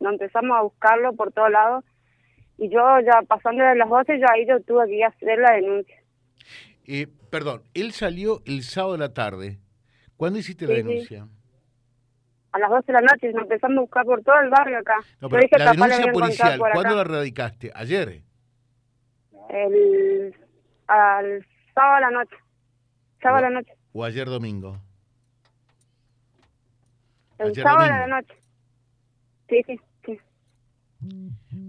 nos 0.00 0.12
empezamos, 0.12 0.56
a 0.56 0.62
buscarlo 0.62 1.14
por 1.14 1.32
todos 1.32 1.50
lados 1.50 1.84
y 2.58 2.68
yo 2.68 2.80
ya 3.04 3.22
pasando 3.26 3.64
de 3.64 3.74
las 3.74 3.88
12 3.88 4.18
ya 4.18 4.26
ahí 4.32 4.46
yo 4.46 4.60
tuve 4.60 4.86
que 4.86 4.96
ir 4.96 5.04
a 5.04 5.08
hacer 5.08 5.38
la 5.38 5.52
denuncia. 5.52 5.96
Eh, 6.86 7.06
perdón, 7.30 7.62
él 7.74 7.92
salió 7.92 8.42
el 8.46 8.62
sábado 8.62 8.92
de 8.92 8.98
la 8.98 9.14
tarde. 9.14 9.58
¿Cuándo 10.16 10.38
hiciste 10.38 10.66
la 10.66 10.74
denuncia? 10.74 11.28
A 12.52 12.58
las 12.58 12.70
12 12.70 12.86
de 12.86 12.92
la 12.92 13.00
noche 13.00 13.32
nos 13.32 13.42
empezamos 13.42 13.78
a 13.78 13.80
buscar 13.80 14.04
por 14.04 14.22
todo 14.22 14.40
el 14.40 14.50
barrio 14.50 14.78
acá. 14.78 14.96
la 15.20 15.72
denuncia 15.72 16.12
policial, 16.12 16.58
¿cuándo 16.58 16.96
la 16.96 17.04
radicaste? 17.04 17.70
¿Ayer? 17.74 18.22
El 19.48 20.34
al 20.90 21.46
sábado 21.74 21.96
a 21.96 22.00
la 22.00 22.10
noche. 22.10 22.36
Sábado 23.22 23.46
a 23.46 23.50
la 23.50 23.60
noche. 23.60 23.72
¿O 23.92 24.04
ayer 24.04 24.26
domingo? 24.26 24.80
El 27.38 27.54
sábado 27.54 27.84
de 27.84 27.88
la 27.90 28.06
noche. 28.06 28.34
Sí, 29.48 29.62
sí, 29.66 29.80
sí. 30.04 30.18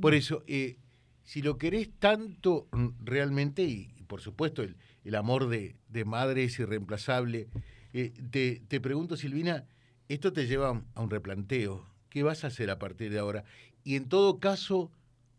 Por 0.01 0.13
eso, 0.13 0.43
eh, 0.47 0.77
si 1.23 1.41
lo 1.41 1.57
querés 1.57 1.91
tanto 2.00 2.67
mm, 2.71 2.88
realmente, 3.03 3.63
y, 3.63 4.03
por 4.07 4.21
supuesto 4.21 4.63
el, 4.63 4.75
el 5.03 5.15
amor 5.15 5.47
de, 5.47 5.75
de, 5.88 6.05
madre 6.05 6.43
es 6.43 6.59
irreemplazable, 6.59 7.47
eh, 7.93 8.11
te, 8.31 8.61
te 8.67 8.81
pregunto, 8.81 9.15
Silvina, 9.15 9.65
esto 10.13 10.34
te 10.34 10.48
lleva 10.48 10.84
a 10.94 11.01
un 11.01 11.10
replanteo. 11.10 11.86
¿Qué 12.10 12.24
vas 12.24 12.44
a 12.44 12.48
hacer 12.48 12.70
a 12.70 12.80
partir 12.80 13.12
de 13.12 13.20
ahora? 13.20 13.44
Y 13.84 13.96
en 13.96 14.10
todo 14.10 14.39
caso, 14.39 14.91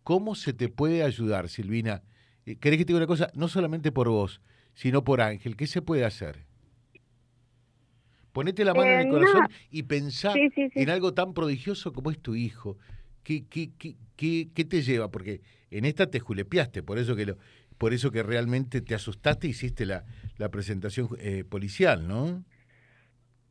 ¿cómo 0.03 0.35
se 0.35 0.53
te 0.53 0.69
puede 0.69 1.03
ayudar, 1.03 1.49
Silvina? 1.49 2.03
Eh, 2.47 2.57
¿Querés 2.57 2.79
que 2.79 2.85
te 2.85 2.93
diga 2.93 2.99
una 2.99 3.07
cosa? 3.07 3.31
No 3.35 3.49
solamente 3.49 3.93
por 3.93 4.09
vos, 4.09 4.41
sino 4.75 5.05
por 5.05 5.21
Ángel. 5.21 5.57
¿Qué 5.57 5.67
se 5.67 5.83
puede 5.83 6.05
hacer? 6.05 6.47
Ponete 8.33 8.65
la 8.65 8.73
mano 8.73 8.91
en 8.91 9.01
el 9.01 9.09
corazón 9.09 9.49
y 9.71 9.83
pensá 9.83 10.33
en 10.35 10.91
algo 10.91 11.13
tan 11.13 11.35
prodigioso 11.35 11.93
como 11.93 12.11
es 12.11 12.19
tu 12.19 12.35
hijo. 12.35 12.79
¿Qué, 13.23 13.45
qué, 13.47 13.71
qué, 13.77 14.49
qué, 14.55 14.65
te 14.65 14.83
lleva? 14.83 15.11
Porque 15.11 15.43
en 15.71 15.85
esta 15.85 16.11
te 16.11 16.19
julepiaste, 16.19 16.83
por 16.83 16.99
eso 16.99 17.15
que 17.15 17.27
lo, 17.27 17.39
por 17.77 17.93
eso 17.93 18.11
que 18.11 18.23
realmente 18.23 18.81
te 18.81 18.95
asustaste 18.95 19.47
y 19.47 19.51
hiciste 19.51 19.85
la, 19.85 20.07
la 20.39 20.49
presentación 20.49 21.11
eh, 21.19 21.45
policial, 21.45 22.09
¿no? 22.09 22.43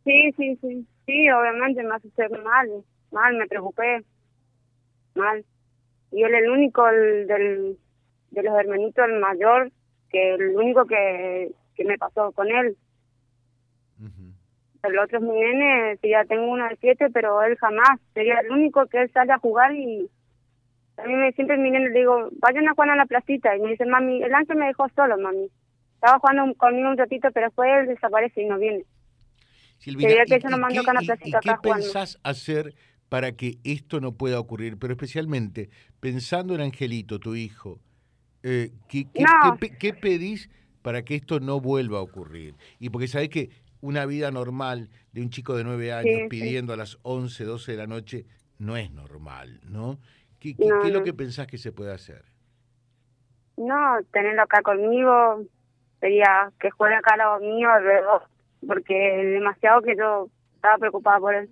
Sí, 0.04 0.32
sí, 0.36 0.58
sí. 0.62 0.88
Sí, 1.12 1.30
obviamente 1.30 1.84
me 1.84 1.94
asusté 1.94 2.30
mal, 2.30 2.70
mal, 3.12 3.36
me 3.36 3.46
preocupé, 3.46 4.02
mal. 5.14 5.44
Y 6.10 6.24
él 6.24 6.34
el 6.34 6.50
único 6.50 6.88
el 6.88 7.28
del, 7.28 7.78
de 8.30 8.44
los 8.44 8.58
hermanitos, 8.58 9.04
el 9.10 9.20
mayor, 9.20 9.74
que 10.10 10.36
el 10.36 10.56
único 10.56 10.86
que, 10.86 11.52
que 11.76 11.84
me 11.84 11.98
pasó 11.98 12.32
con 12.32 12.48
él. 12.48 12.78
El 14.84 15.00
otro 15.00 15.18
es 15.18 15.24
mi 15.24 15.38
nene, 15.38 15.98
sí, 15.98 16.12
ya 16.12 16.24
tengo 16.24 16.50
uno 16.50 16.70
de 16.70 16.78
siete, 16.78 17.10
pero 17.10 17.44
él 17.44 17.58
jamás. 17.58 18.00
Sería 18.14 18.40
el 18.40 18.50
único 18.50 18.86
que 18.86 19.02
él 19.02 19.12
sale 19.12 19.34
a 19.34 19.40
jugar 19.40 19.76
y 19.76 20.10
a 20.96 21.04
mí 21.04 21.14
me, 21.14 21.34
siempre 21.34 21.58
mi 21.58 21.72
nene 21.72 21.90
le 21.90 22.00
digo, 22.00 22.30
vayan 22.40 22.70
a 22.70 22.74
jugar 22.74 22.92
a 22.92 22.96
la 22.96 23.06
placita. 23.06 23.54
Y 23.58 23.60
me 23.60 23.72
dice, 23.72 23.86
mami, 23.86 24.24
el 24.24 24.34
ángel 24.34 24.56
me 24.56 24.68
dejó 24.68 24.88
solo, 24.96 25.18
mami. 25.18 25.52
Estaba 25.96 26.20
jugando 26.20 26.56
conmigo 26.56 26.90
un 26.90 26.98
ratito, 26.98 27.28
pero 27.34 27.48
después 27.48 27.70
él 27.70 27.88
desaparece 27.88 28.44
y 28.44 28.46
no 28.46 28.58
viene. 28.58 28.86
Silvina, 29.82 30.12
¿y, 30.12 30.16
qué, 31.42 31.54
pensás 31.64 32.20
hacer 32.22 32.76
para 33.10 33.32
que 33.32 33.58
esto 33.64 34.00
no 34.00 34.12
pueda 34.12 34.40
ocurrir? 34.40 34.78
Pero 34.78 34.94
especialmente, 34.94 35.72
pensando 36.00 36.54
en 36.54 36.62
Angelito, 36.62 37.18
tu 37.18 37.34
hijo, 37.34 37.80
eh, 38.44 38.74
¿qué, 38.88 39.08
qué, 39.80 39.94
pedís 39.96 40.52
para 40.84 41.04
que 41.04 41.16
esto 41.16 41.40
no 41.40 41.60
vuelva 41.60 41.98
a 41.98 42.02
ocurrir? 42.02 42.54
Y 42.78 42.92
porque 42.92 43.08
sabés 43.08 43.30
que 43.30 43.50
una 43.82 44.06
vida 44.06 44.30
normal 44.30 44.92
de 45.14 45.24
un 45.24 45.32
chico 45.32 45.58
de 45.58 45.64
nueve 45.64 45.92
años 45.92 46.30
pidiendo 46.30 46.74
a 46.74 46.78
las 46.78 47.00
11, 47.02 47.44
12 47.44 47.72
de 47.72 47.78
la 47.80 47.88
noche 47.88 48.28
no 48.60 48.78
es 48.78 48.92
normal, 48.92 49.62
¿no? 49.64 49.98
¿Qué, 50.40 50.56
es 50.60 50.94
lo 50.94 51.04
que 51.04 51.14
pensás 51.14 51.48
que 51.48 51.58
se 51.58 51.72
puede 51.72 51.92
hacer? 51.92 52.24
No, 53.58 53.98
tenerlo 54.14 54.44
acá 54.44 54.62
conmigo, 54.62 55.44
sería 56.00 56.52
que 56.60 56.70
juegue 56.70 56.94
acá 56.94 57.18
lado 57.18 57.40
mío, 57.40 57.72
alrededor 57.72 58.30
porque 58.66 58.94
demasiado 58.94 59.82
que 59.82 59.96
yo 59.98 60.30
estaba 60.56 60.78
preocupada 60.78 61.20
por 61.20 61.36
él. 61.36 61.50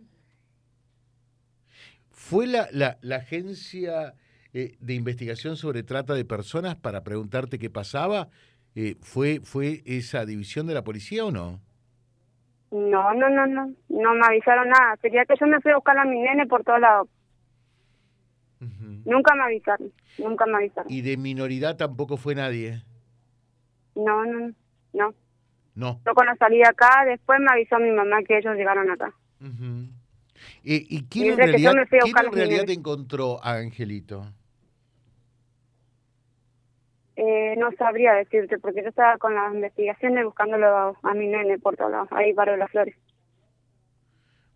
¿Fue 2.11 2.47
la, 2.47 2.67
la, 2.71 2.97
la 3.01 3.17
agencia 3.17 4.13
eh, 4.53 4.75
de 4.79 4.93
investigación 4.93 5.55
sobre 5.55 5.83
trata 5.83 6.13
de 6.13 6.25
personas 6.25 6.75
para 6.75 7.03
preguntarte 7.03 7.59
qué 7.59 7.69
pasaba? 7.69 8.29
Eh, 8.75 8.95
¿fue, 9.01 9.39
¿Fue 9.43 9.81
esa 9.85 10.25
división 10.25 10.67
de 10.67 10.73
la 10.73 10.83
policía 10.83 11.25
o 11.25 11.31
no? 11.31 11.59
No, 12.71 13.13
no, 13.13 13.29
no, 13.29 13.47
no. 13.47 13.73
No 13.89 14.13
me 14.13 14.25
avisaron 14.25 14.69
nada. 14.69 14.95
Sería 15.01 15.25
que 15.25 15.35
yo 15.39 15.47
me 15.47 15.59
fui 15.59 15.71
a 15.71 15.75
buscar 15.75 15.97
a 15.97 16.05
mi 16.05 16.19
nene 16.19 16.45
por 16.45 16.63
todos 16.63 16.79
lados. 16.79 17.07
Nunca 19.05 19.33
me 19.35 19.43
avisaron. 19.43 19.91
Nunca 20.17 20.45
me 20.45 20.57
avisaron. 20.57 20.91
¿Y 20.91 21.01
de 21.01 21.17
minoridad 21.17 21.77
tampoco 21.77 22.17
fue 22.17 22.35
nadie? 22.35 22.83
No, 23.95 24.25
no, 24.25 24.53
no. 24.93 25.13
No. 25.79 26.01
Yo 26.05 26.13
cuando 26.13 26.35
salí 26.35 26.61
acá, 26.61 27.05
después 27.05 27.39
me 27.39 27.47
avisó 27.49 27.79
mi 27.79 27.91
mamá 27.91 28.21
que 28.27 28.37
ellos 28.37 28.53
llegaron 28.55 28.91
acá. 28.91 29.13
¿Y, 30.61 31.03
quién 31.05 31.31
en 31.31 31.37
realidad, 31.37 31.73
¿quién 31.89 32.31
realidad 32.33 32.65
te 32.65 32.73
encontró 32.73 33.41
a 33.41 33.53
Angelito? 33.55 34.25
Eh, 37.15 37.55
no 37.57 37.71
sabría 37.77 38.13
decirte, 38.13 38.59
porque 38.59 38.81
yo 38.81 38.89
estaba 38.89 39.17
con 39.19 39.33
las 39.35 39.53
investigaciones 39.53 40.25
buscándolo 40.25 40.97
a, 41.01 41.13
mi 41.13 41.27
nene 41.27 41.57
por 41.59 41.77
todos 41.77 41.91
lados, 41.91 42.09
ahí 42.11 42.33
para 42.33 42.57
las 42.57 42.69
flores. 42.71 42.95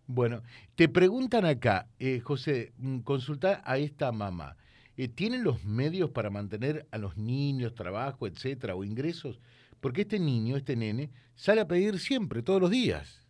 Bueno, 0.06 0.42
te 0.74 0.90
preguntan 0.90 1.46
acá, 1.46 1.86
eh, 1.98 2.20
José, 2.20 2.72
mm, 2.76 2.98
consulta 2.98 3.62
a 3.64 3.78
esta 3.78 4.12
mamá. 4.12 4.56
Eh, 4.98 5.08
¿Tienen 5.08 5.42
los 5.42 5.64
medios 5.64 6.10
para 6.10 6.28
mantener 6.28 6.86
a 6.90 6.98
los 6.98 7.16
niños, 7.16 7.74
trabajo, 7.74 8.26
etcétera, 8.26 8.76
o 8.76 8.84
ingresos? 8.84 9.40
Porque 9.84 10.00
este 10.00 10.18
niño, 10.18 10.56
este 10.56 10.76
nene, 10.76 11.10
sale 11.34 11.60
a 11.60 11.68
pedir 11.68 11.98
siempre, 11.98 12.42
todos 12.42 12.58
los 12.58 12.70
días. 12.70 13.22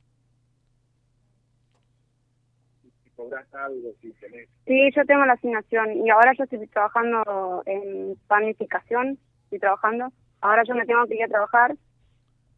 Sí, 4.64 4.90
yo 4.94 5.04
tengo 5.04 5.24
la 5.24 5.32
asignación 5.32 6.06
y 6.06 6.10
ahora 6.10 6.32
yo 6.38 6.44
estoy 6.44 6.64
trabajando 6.68 7.64
en 7.66 8.14
panificación, 8.28 9.18
estoy 9.42 9.58
trabajando. 9.58 10.12
Ahora 10.42 10.62
yo 10.62 10.76
me 10.76 10.86
tengo 10.86 11.04
que 11.08 11.16
ir 11.16 11.24
a 11.24 11.28
trabajar. 11.28 11.74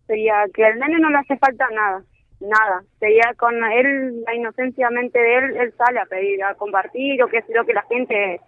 Sería 0.06 0.44
que 0.52 0.66
al 0.66 0.78
nene 0.78 0.98
no 0.98 1.08
le 1.08 1.16
hace 1.16 1.38
falta 1.38 1.66
nada, 1.70 2.04
nada. 2.38 2.84
Sería 3.00 3.32
con 3.38 3.54
él, 3.64 4.20
la 4.26 4.34
inocenciamente 4.34 5.18
de 5.18 5.36
él, 5.38 5.56
él 5.56 5.74
sale 5.78 6.00
a 6.00 6.04
pedir, 6.04 6.44
a 6.44 6.54
compartir 6.54 7.22
o 7.22 7.28
qué 7.28 7.38
es 7.38 7.44
lo 7.48 7.64
que 7.64 7.72
la 7.72 7.84
gente 7.84 8.42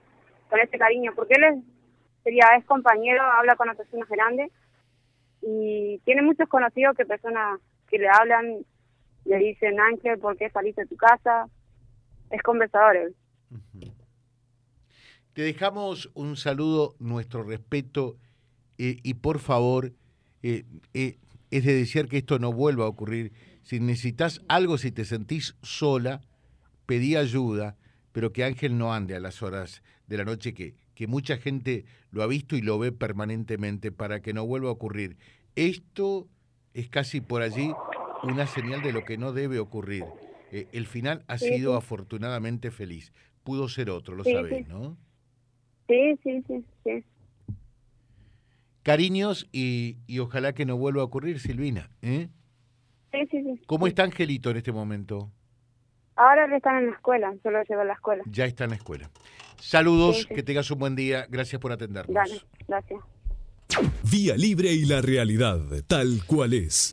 con 0.50 0.60
ese 0.60 0.76
cariño, 0.76 1.12
porque 1.16 1.36
él 1.38 1.44
es, 1.44 1.64
sería, 2.22 2.48
es 2.58 2.66
compañero, 2.66 3.22
habla 3.22 3.56
con 3.56 3.68
las 3.68 3.78
personas 3.78 4.10
grandes 4.10 4.52
y 5.42 5.99
tiene 6.04 6.23
muchos 6.23 6.49
conocidos 6.49 6.97
que 6.97 7.07
personas 7.07 7.61
que 7.88 7.99
le 7.99 8.09
hablan, 8.09 8.64
le 9.25 9.37
dicen, 9.38 9.78
Ángel, 9.80 10.18
¿por 10.18 10.37
qué 10.37 10.50
saliste 10.50 10.83
de 10.83 10.88
tu 10.88 10.97
casa? 10.97 11.49
Es 12.30 12.42
conversador 12.42 12.97
él. 12.97 13.16
Te 15.33 15.42
dejamos 15.42 16.11
un 16.14 16.37
saludo, 16.37 16.95
nuestro 16.99 17.42
respeto 17.45 18.16
eh, 18.78 18.99
y 19.02 19.14
por 19.14 19.38
favor, 19.38 19.92
eh, 20.42 20.64
eh, 20.95 21.18
es 21.50 21.64
de 21.64 21.75
desear 21.75 22.09
que 22.09 22.18
esto 22.18 22.38
no 22.38 22.52
vuelva 22.52 22.85
a 22.85 22.88
ocurrir. 22.88 23.33
Si 23.62 23.80
necesitas 23.80 24.42
algo, 24.49 24.78
si 24.78 24.92
te 24.92 25.04
sentís 25.04 25.57
sola, 25.62 26.21
pedí 26.87 27.16
ayuda, 27.16 27.76
pero 28.12 28.33
que 28.33 28.45
Ángel 28.45 28.78
no 28.78 28.95
ande 28.95 29.14
a 29.14 29.21
las 29.21 29.42
horas 29.42 29.83
de 30.07 30.16
la 30.16 30.25
noche 30.25 30.54
que, 30.54 30.75
que 30.98 31.06
mucha 31.06 31.36
gente 31.36 31.84
lo 32.10 32.24
ha 32.24 32.26
visto 32.26 32.56
y 32.56 32.60
lo 32.60 32.76
ve 32.76 32.90
permanentemente 32.90 33.92
para 33.92 34.20
que 34.20 34.32
no 34.32 34.44
vuelva 34.44 34.70
a 34.70 34.72
ocurrir. 34.72 35.16
Esto 35.54 36.26
es 36.74 36.88
casi 36.88 37.20
por 37.20 37.40
allí 37.40 37.70
una 38.24 38.48
señal 38.48 38.82
de 38.82 38.92
lo 38.92 39.04
que 39.04 39.16
no 39.16 39.32
debe 39.32 39.60
ocurrir. 39.60 40.04
Eh, 40.50 40.66
el 40.72 40.88
final 40.88 41.22
ha 41.28 41.38
sido 41.38 41.76
afortunadamente 41.76 42.72
feliz. 42.72 43.12
Pudo 43.44 43.68
ser 43.68 43.90
otro, 43.90 44.16
lo 44.16 44.24
sabéis, 44.24 44.66
¿no? 44.66 44.96
Sí, 45.86 46.18
sí, 46.24 46.42
sí, 46.48 46.64
sí. 46.82 47.04
Cariños 48.82 49.48
y, 49.52 49.98
y, 50.08 50.18
ojalá 50.18 50.52
que 50.52 50.66
no 50.66 50.76
vuelva 50.78 51.02
a 51.02 51.04
ocurrir, 51.04 51.38
Silvina. 51.38 51.92
¿eh? 52.02 52.28
Sí, 53.12 53.18
sí, 53.30 53.42
sí. 53.44 53.60
¿Cómo 53.66 53.86
está 53.86 54.02
Angelito 54.02 54.50
en 54.50 54.56
este 54.56 54.72
momento? 54.72 55.30
Ahora 56.18 56.54
están 56.56 56.78
en 56.78 56.87
la 56.87 56.96
escuela, 56.96 57.32
solo 57.44 57.62
llevo 57.62 57.82
a 57.82 57.84
la 57.84 57.92
escuela. 57.92 58.25
Ya 58.26 58.44
está 58.44 58.64
en 58.64 58.70
la 58.70 58.76
escuela. 58.76 59.08
Saludos, 59.60 60.26
que 60.26 60.42
tengas 60.42 60.68
un 60.72 60.80
buen 60.80 60.96
día. 60.96 61.26
Gracias 61.28 61.60
por 61.60 61.70
atendernos. 61.70 62.12
Dale, 62.12 62.40
gracias. 62.66 63.00
Vía 64.10 64.37
Libre 64.37 64.72
y 64.72 64.84
la 64.84 65.00
realidad, 65.00 65.60
tal 65.87 66.25
cual 66.26 66.54
es. 66.54 66.87